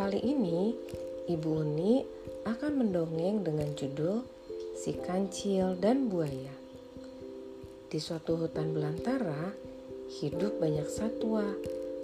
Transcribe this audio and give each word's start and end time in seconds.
Kali 0.00 0.16
ini, 0.16 0.72
Ibu 1.28 1.60
Uni 1.60 2.00
akan 2.48 2.72
mendongeng 2.72 3.44
dengan 3.44 3.68
judul 3.76 4.24
Si 4.72 4.96
Kancil 4.96 5.76
dan 5.76 6.08
Buaya. 6.08 6.56
Di 7.84 8.00
suatu 8.00 8.40
hutan 8.40 8.72
belantara, 8.72 9.52
hidup 10.08 10.56
banyak 10.56 10.88
satwa. 10.88 11.44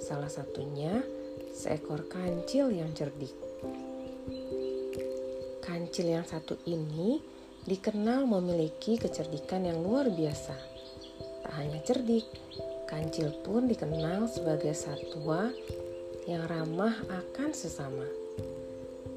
Salah 0.00 0.32
satunya 0.32 1.04
seekor 1.52 2.08
kancil 2.08 2.72
yang 2.72 2.96
cerdik. 2.96 3.36
Kancil 5.60 6.16
yang 6.16 6.24
satu 6.24 6.56
ini 6.64 7.20
dikenal 7.68 8.24
memiliki 8.24 8.96
kecerdikan 8.96 9.68
yang 9.68 9.84
luar 9.84 10.08
biasa. 10.08 10.56
Tak 11.44 11.54
hanya 11.60 11.84
cerdik, 11.84 12.24
kancil 12.88 13.36
pun 13.44 13.68
dikenal 13.68 14.32
sebagai 14.32 14.72
satwa 14.72 15.52
yang 16.26 16.46
ramah 16.46 16.94
akan 17.10 17.50
sesama. 17.50 18.06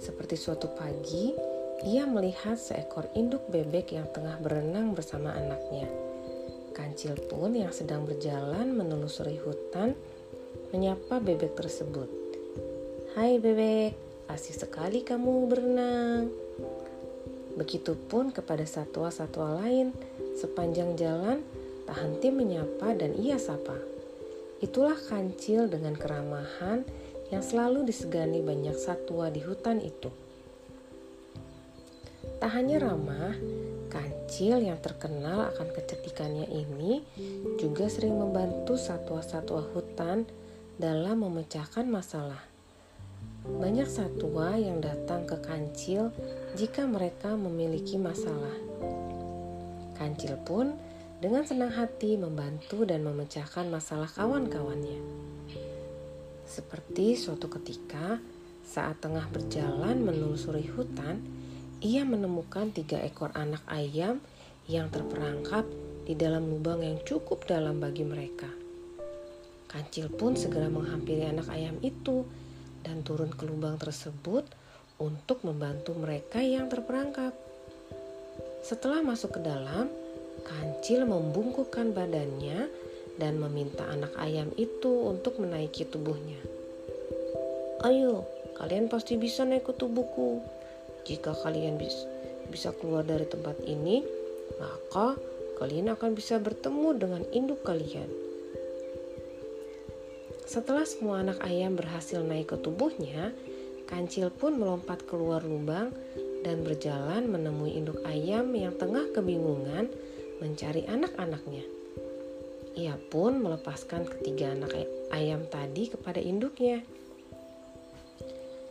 Seperti 0.00 0.36
suatu 0.40 0.72
pagi, 0.72 1.36
ia 1.84 2.08
melihat 2.08 2.56
seekor 2.56 3.12
induk 3.12 3.44
bebek 3.52 3.92
yang 3.92 4.08
tengah 4.12 4.40
berenang 4.40 4.96
bersama 4.96 5.36
anaknya. 5.36 5.88
Kancil 6.72 7.16
pun 7.28 7.52
yang 7.52 7.72
sedang 7.72 8.08
berjalan 8.08 8.72
menelusuri 8.72 9.36
hutan 9.40 9.92
menyapa 10.72 11.20
bebek 11.20 11.56
tersebut. 11.56 12.08
Hai 13.16 13.40
bebek, 13.40 13.96
asik 14.32 14.56
sekali 14.64 15.04
kamu 15.04 15.48
berenang. 15.48 16.32
Begitupun 17.56 18.32
kepada 18.32 18.64
satwa-satwa 18.68 19.64
lain 19.64 19.92
sepanjang 20.36 20.96
jalan 21.00 21.40
tak 21.88 21.96
henti 21.96 22.28
menyapa 22.28 22.92
dan 22.92 23.16
ia 23.16 23.40
sapa. 23.40 23.95
Itulah 24.64 24.96
kancil 25.08 25.68
dengan 25.68 25.96
keramahan 25.96 26.86
yang 27.28 27.42
selalu 27.42 27.84
disegani 27.84 28.40
banyak 28.40 28.76
satwa 28.76 29.28
di 29.28 29.42
hutan 29.44 29.82
itu. 29.82 30.08
Tak 32.36 32.52
hanya 32.52 32.84
ramah, 32.84 33.32
Kancil 34.26 34.58
yang 34.58 34.76
terkenal 34.82 35.54
akan 35.54 35.70
kecerdikannya 35.70 36.50
ini 36.50 37.00
juga 37.56 37.86
sering 37.86 38.18
membantu 38.18 38.74
satwa-satwa 38.74 39.62
hutan 39.70 40.26
dalam 40.76 41.22
memecahkan 41.22 41.86
masalah. 41.86 42.42
Banyak 43.46 43.86
satwa 43.86 44.58
yang 44.58 44.82
datang 44.82 45.24
ke 45.24 45.38
kancil 45.38 46.10
jika 46.58 46.84
mereka 46.84 47.38
memiliki 47.38 47.96
masalah. 47.96 48.52
Kancil 49.94 50.34
pun 50.42 50.74
dengan 51.16 51.48
senang 51.48 51.72
hati 51.72 52.20
membantu 52.20 52.84
dan 52.84 53.00
memecahkan 53.00 53.72
masalah 53.72 54.08
kawan-kawannya. 54.08 55.00
Seperti 56.44 57.16
suatu 57.16 57.48
ketika, 57.48 58.20
saat 58.62 59.00
tengah 59.00 59.24
berjalan 59.32 60.04
menelusuri 60.04 60.68
hutan, 60.68 61.24
ia 61.80 62.04
menemukan 62.04 62.68
tiga 62.72 63.00
ekor 63.00 63.32
anak 63.32 63.64
ayam 63.68 64.20
yang 64.68 64.92
terperangkap 64.92 65.64
di 66.04 66.14
dalam 66.14 66.46
lubang 66.46 66.84
yang 66.84 67.00
cukup 67.02 67.48
dalam 67.48 67.80
bagi 67.82 68.04
mereka. 68.06 68.48
Kancil 69.66 70.08
pun 70.08 70.38
segera 70.38 70.70
menghampiri 70.70 71.26
anak 71.26 71.50
ayam 71.50 71.76
itu 71.82 72.22
dan 72.86 73.02
turun 73.02 73.34
ke 73.34 73.42
lubang 73.42 73.76
tersebut 73.76 74.46
untuk 75.02 75.42
membantu 75.42 75.92
mereka 75.98 76.38
yang 76.38 76.70
terperangkap. 76.70 77.34
Setelah 78.62 79.02
masuk 79.02 79.36
ke 79.36 79.40
dalam, 79.42 79.90
Kancil 80.46 81.02
membungkukkan 81.02 81.90
badannya 81.90 82.70
dan 83.18 83.42
meminta 83.42 83.82
anak 83.90 84.14
ayam 84.14 84.54
itu 84.54 85.10
untuk 85.10 85.42
menaiki 85.42 85.82
tubuhnya. 85.90 86.38
Ayo, 87.82 88.22
kalian 88.54 88.86
pasti 88.86 89.18
bisa 89.18 89.42
naik 89.42 89.66
ke 89.66 89.74
tubuhku, 89.74 90.38
jika 91.02 91.34
kalian 91.42 91.76
bisa 92.46 92.70
keluar 92.78 93.02
dari 93.02 93.26
tempat 93.26 93.58
ini, 93.66 94.06
maka 94.58 95.18
kalian 95.58 95.92
akan 95.94 96.14
bisa 96.14 96.38
bertemu 96.38 96.88
dengan 96.94 97.22
induk 97.34 97.66
kalian. 97.66 98.08
Setelah 100.46 100.86
semua 100.86 101.26
anak 101.26 101.42
ayam 101.42 101.74
berhasil 101.74 102.22
naik 102.22 102.54
ke 102.54 102.56
tubuhnya, 102.62 103.34
kancil 103.90 104.30
pun 104.30 104.54
melompat 104.58 105.02
keluar 105.06 105.42
lubang 105.42 105.90
dan 106.46 106.62
berjalan 106.62 107.26
menemui 107.26 107.74
induk 107.74 107.98
ayam 108.06 108.54
yang 108.54 108.74
tengah 108.78 109.10
kebingungan 109.10 109.90
mencari 110.42 110.84
anak-anaknya. 110.88 111.64
Ia 112.76 112.96
pun 113.08 113.40
melepaskan 113.40 114.04
ketiga 114.04 114.52
anak 114.52 114.76
ayam 115.08 115.48
tadi 115.48 115.88
kepada 115.88 116.20
induknya. 116.20 116.84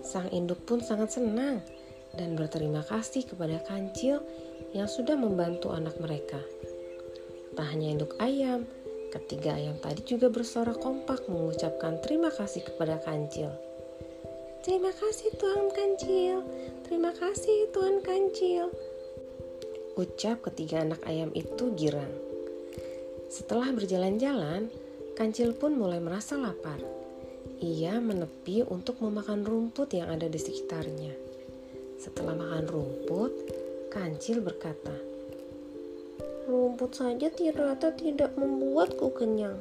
Sang 0.00 0.32
induk 0.32 0.64
pun 0.64 0.80
sangat 0.80 1.20
senang 1.20 1.60
dan 2.16 2.32
berterima 2.34 2.80
kasih 2.80 3.28
kepada 3.28 3.60
kancil 3.68 4.24
yang 4.72 4.88
sudah 4.88 5.14
membantu 5.20 5.76
anak 5.76 6.00
mereka. 6.00 6.40
Tak 7.52 7.66
hanya 7.76 7.92
induk 7.92 8.16
ayam, 8.16 8.64
ketiga 9.12 9.58
ayam 9.58 9.76
tadi 9.84 10.00
juga 10.06 10.32
bersorak 10.32 10.80
kompak 10.80 11.28
mengucapkan 11.28 12.00
terima 12.00 12.32
kasih 12.32 12.64
kepada 12.64 12.96
kancil. 13.04 13.52
Terima 14.60 14.92
kasih 14.92 15.32
Tuan 15.40 15.72
Kancil, 15.72 16.44
terima 16.84 17.16
kasih 17.16 17.72
Tuan 17.72 18.04
Kancil. 18.04 18.68
Ucap 19.98 20.46
ketiga 20.46 20.86
anak 20.86 21.02
ayam 21.02 21.34
itu 21.34 21.74
girang. 21.74 22.14
Setelah 23.26 23.74
berjalan-jalan, 23.74 24.70
Kancil 25.18 25.50
pun 25.52 25.74
mulai 25.74 25.98
merasa 25.98 26.38
lapar. 26.38 26.78
Ia 27.58 27.98
menepi 27.98 28.62
untuk 28.64 29.02
memakan 29.02 29.42
rumput 29.42 29.90
yang 29.92 30.08
ada 30.08 30.30
di 30.30 30.38
sekitarnya. 30.38 31.12
Setelah 31.98 32.38
makan 32.38 32.64
rumput, 32.70 33.32
Kancil 33.90 34.40
berkata, 34.40 34.94
Rumput 36.46 36.94
saja 36.94 37.30
ternyata 37.30 37.90
tidak 37.94 38.34
membuatku 38.38 39.10
kenyang. 39.14 39.58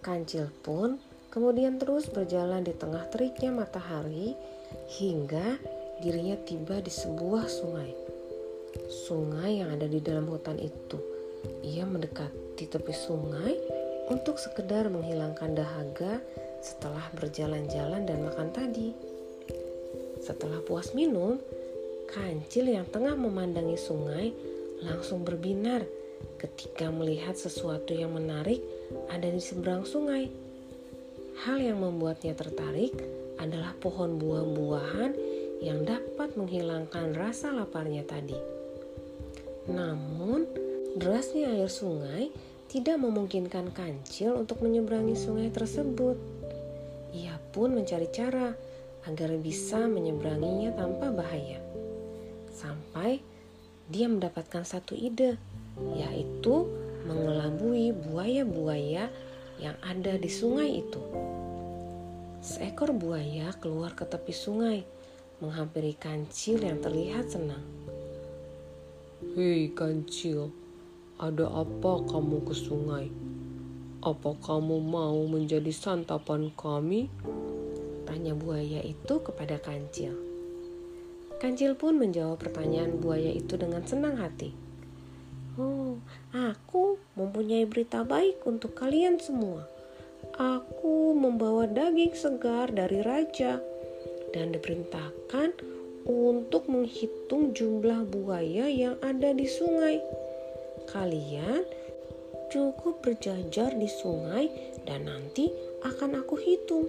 Kancil 0.00 0.48
pun 0.64 0.96
kemudian 1.28 1.76
terus 1.76 2.08
berjalan 2.08 2.64
di 2.64 2.72
tengah 2.72 3.08
teriknya 3.12 3.52
matahari 3.52 4.36
hingga 5.00 5.56
dirinya 6.04 6.36
tiba 6.44 6.80
di 6.84 6.92
sebuah 6.92 7.48
sungai. 7.48 8.13
Sungai 8.90 9.62
yang 9.62 9.70
ada 9.74 9.86
di 9.86 10.02
dalam 10.02 10.26
hutan 10.30 10.58
itu. 10.58 10.98
Ia 11.64 11.84
mendekati 11.84 12.66
tepi 12.68 12.94
sungai 12.94 13.54
untuk 14.08 14.36
sekedar 14.36 14.88
menghilangkan 14.92 15.56
dahaga 15.56 16.20
setelah 16.64 17.04
berjalan-jalan 17.16 18.08
dan 18.08 18.24
makan 18.24 18.48
tadi. 18.52 18.96
Setelah 20.24 20.64
puas 20.64 20.96
minum, 20.96 21.36
kancil 22.08 22.68
yang 22.68 22.88
tengah 22.88 23.12
memandangi 23.12 23.76
sungai 23.76 24.32
langsung 24.80 25.24
berbinar 25.24 25.84
ketika 26.40 26.88
melihat 26.88 27.36
sesuatu 27.36 27.92
yang 27.92 28.16
menarik 28.16 28.60
ada 29.12 29.28
di 29.28 29.40
seberang 29.40 29.84
sungai. 29.84 30.28
Hal 31.44 31.60
yang 31.60 31.82
membuatnya 31.82 32.32
tertarik 32.32 32.94
adalah 33.36 33.74
pohon 33.76 34.16
buah-buahan 34.16 35.12
yang 35.60 35.82
dapat 35.82 36.36
menghilangkan 36.36 37.16
rasa 37.16 37.50
laparnya 37.52 38.06
tadi. 38.06 38.63
Namun, 39.68 40.44
derasnya 41.00 41.48
air 41.52 41.72
sungai 41.72 42.28
tidak 42.68 43.00
memungkinkan 43.00 43.70
kancil 43.72 44.36
untuk 44.36 44.60
menyeberangi 44.60 45.16
sungai 45.16 45.48
tersebut. 45.48 46.18
Ia 47.14 47.38
pun 47.54 47.72
mencari 47.78 48.10
cara 48.10 48.52
agar 49.06 49.30
bisa 49.38 49.84
menyeberanginya 49.86 50.74
tanpa 50.74 51.12
bahaya. 51.14 51.60
Sampai 52.50 53.20
dia 53.88 54.08
mendapatkan 54.08 54.64
satu 54.64 54.96
ide, 54.96 55.36
yaitu 55.96 56.68
mengelabui 57.04 57.92
buaya-buaya 57.92 59.12
yang 59.60 59.76
ada 59.84 60.16
di 60.16 60.30
sungai 60.32 60.80
itu. 60.80 61.02
Seekor 62.44 62.92
buaya 62.96 63.52
keluar 63.60 63.96
ke 63.96 64.04
tepi 64.04 64.32
sungai, 64.32 64.84
menghampiri 65.40 65.96
kancil 65.96 66.60
yang 66.60 66.80
terlihat 66.80 67.28
senang. 67.28 67.83
Hei 69.34 69.66
kancil, 69.74 70.54
ada 71.18 71.50
apa 71.50 72.06
kamu 72.06 72.46
ke 72.46 72.54
sungai? 72.54 73.10
Apa 73.98 74.38
kamu 74.38 74.78
mau 74.78 75.26
menjadi 75.26 75.74
santapan 75.74 76.54
kami? 76.54 77.10
Tanya 78.06 78.30
buaya 78.38 78.78
itu 78.86 79.18
kepada 79.26 79.58
kancil. 79.58 80.14
Kancil 81.42 81.74
pun 81.74 81.98
menjawab 81.98 82.46
pertanyaan 82.46 83.02
buaya 83.02 83.34
itu 83.34 83.58
dengan 83.58 83.82
senang 83.82 84.22
hati. 84.22 84.54
Oh, 85.58 85.98
aku 86.30 87.02
mempunyai 87.18 87.66
berita 87.66 88.06
baik 88.06 88.46
untuk 88.46 88.78
kalian 88.78 89.18
semua. 89.18 89.66
Aku 90.38 91.10
membawa 91.10 91.66
daging 91.66 92.14
segar 92.14 92.70
dari 92.70 93.02
raja 93.02 93.58
dan 94.30 94.54
diperintahkan 94.54 95.82
untuk 96.04 96.68
menghitung 96.68 97.56
jumlah 97.56 98.04
buaya 98.08 98.68
yang 98.68 99.00
ada 99.00 99.32
di 99.32 99.48
sungai. 99.48 100.00
Kalian 100.88 101.64
cukup 102.52 103.00
berjajar 103.00 103.72
di 103.72 103.88
sungai 103.88 104.46
dan 104.84 105.08
nanti 105.08 105.48
akan 105.80 106.20
aku 106.20 106.36
hitung. 106.36 106.86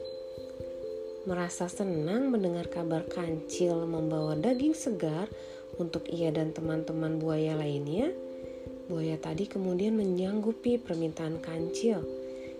Merasa 1.26 1.66
senang 1.66 2.30
mendengar 2.30 2.70
kabar 2.70 3.02
kancil 3.10 3.88
membawa 3.88 4.38
daging 4.38 4.78
segar 4.78 5.26
untuk 5.82 6.06
ia 6.12 6.30
dan 6.30 6.54
teman-teman 6.54 7.18
buaya 7.18 7.58
lainnya, 7.58 8.14
buaya 8.86 9.18
tadi 9.18 9.50
kemudian 9.50 9.98
menyanggupi 9.98 10.78
permintaan 10.78 11.42
kancil 11.42 12.06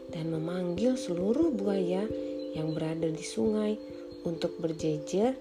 dan 0.10 0.34
memanggil 0.34 0.98
seluruh 0.98 1.54
buaya 1.54 2.10
yang 2.58 2.74
berada 2.74 3.06
di 3.06 3.22
sungai 3.22 3.78
untuk 4.26 4.58
berjejer 4.58 5.38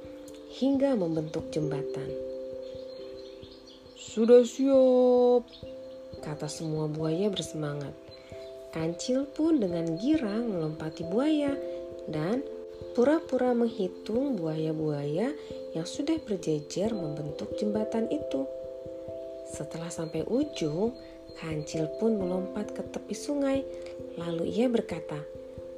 hingga 0.55 0.95
membentuk 0.95 1.51
jembatan. 1.51 2.07
Sudah 3.99 4.47
siap, 4.47 5.43
kata 6.23 6.47
semua 6.47 6.87
buaya 6.87 7.27
bersemangat. 7.27 7.91
Kancil 8.71 9.27
pun 9.27 9.59
dengan 9.59 9.99
girang 9.99 10.55
melompati 10.55 11.03
buaya 11.07 11.55
dan 12.07 12.47
pura-pura 12.95 13.51
menghitung 13.51 14.39
buaya-buaya 14.39 15.35
yang 15.75 15.87
sudah 15.87 16.19
berjejer 16.23 16.95
membentuk 16.95 17.59
jembatan 17.59 18.07
itu. 18.11 18.47
Setelah 19.51 19.91
sampai 19.91 20.23
ujung, 20.27 20.95
Kancil 21.35 21.91
pun 21.99 22.15
melompat 22.15 22.71
ke 22.71 22.83
tepi 22.95 23.15
sungai. 23.15 23.67
Lalu 24.15 24.55
ia 24.55 24.71
berkata, 24.71 25.19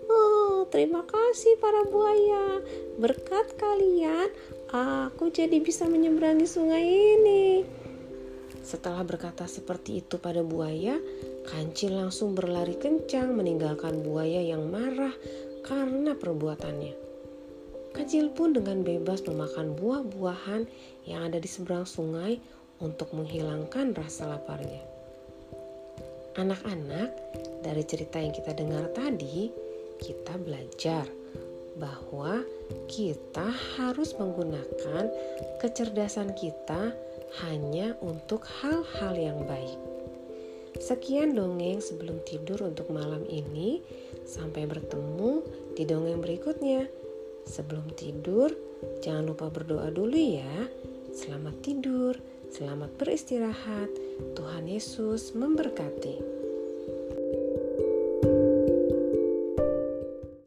"Oh, 0.08 0.68
terima 0.68 1.00
kasih 1.08 1.56
para 1.56 1.88
buaya. 1.88 2.60
Berkat 3.00 3.56
kalian, 3.56 4.28
aku 4.72 5.30
jadi 5.30 5.58
bisa 5.62 5.86
menyeberangi 5.86 6.46
sungai 6.46 6.84
ini." 6.86 7.44
Setelah 8.66 9.06
berkata 9.06 9.46
seperti 9.46 10.02
itu 10.02 10.18
pada 10.18 10.42
buaya, 10.42 10.98
kancil 11.46 12.02
langsung 12.02 12.34
berlari 12.34 12.74
kencang 12.74 13.30
meninggalkan 13.30 14.02
buaya 14.02 14.42
yang 14.42 14.66
marah 14.66 15.14
karena 15.62 16.18
perbuatannya. 16.18 16.94
Kancil 17.94 18.28
pun 18.34 18.52
dengan 18.52 18.82
bebas 18.82 19.22
memakan 19.24 19.78
buah-buahan 19.78 20.66
yang 21.06 21.30
ada 21.30 21.38
di 21.38 21.46
seberang 21.46 21.86
sungai 21.86 22.42
untuk 22.82 23.14
menghilangkan 23.14 23.96
rasa 23.96 24.34
laparnya. 24.34 24.82
Anak-anak, 26.36 27.10
dari 27.64 27.80
cerita 27.88 28.20
yang 28.20 28.36
kita 28.36 28.52
dengar 28.52 28.92
tadi, 28.92 29.48
kita 29.96 30.36
belajar 30.36 31.08
bahwa 31.76 32.40
kita 32.88 33.52
harus 33.76 34.16
menggunakan 34.16 35.12
kecerdasan 35.60 36.32
kita 36.32 36.96
hanya 37.44 37.94
untuk 38.00 38.48
hal-hal 38.60 39.14
yang 39.16 39.44
baik. 39.44 39.76
Sekian 40.76 41.32
dongeng 41.32 41.80
sebelum 41.80 42.20
tidur 42.28 42.68
untuk 42.68 42.92
malam 42.92 43.24
ini. 43.28 43.80
Sampai 44.26 44.68
bertemu 44.68 45.40
di 45.72 45.88
dongeng 45.88 46.20
berikutnya. 46.20 46.84
Sebelum 47.46 47.94
tidur, 47.96 48.52
jangan 49.00 49.32
lupa 49.32 49.48
berdoa 49.48 49.88
dulu 49.88 50.16
ya. 50.18 50.68
Selamat 51.14 51.56
tidur, 51.64 52.18
selamat 52.52 52.92
beristirahat. 53.00 53.88
Tuhan 54.36 54.68
Yesus 54.68 55.32
memberkati. 55.32 56.35